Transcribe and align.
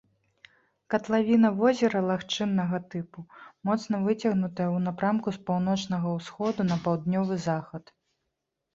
Катлавіна 0.93 1.51
возера 1.59 2.01
лагчыннага 2.09 2.77
тыпу, 2.95 3.19
моцна 3.71 3.95
выцягнутая 4.09 4.69
ў 4.75 4.77
напрамку 4.89 5.27
з 5.39 5.45
паўночнага 5.53 6.19
ўсходу 6.19 6.61
на 6.75 6.83
паўднёвы 6.87 7.35
захад. 7.49 7.83